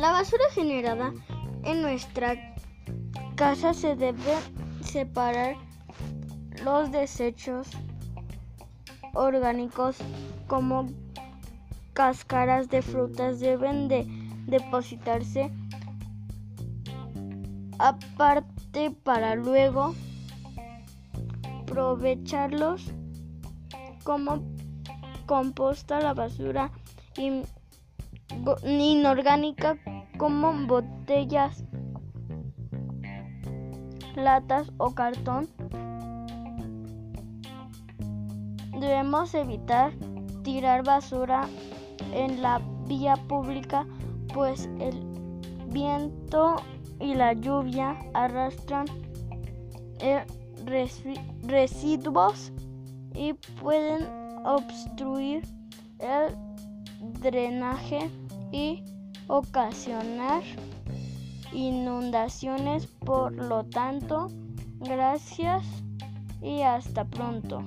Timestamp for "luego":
19.34-19.94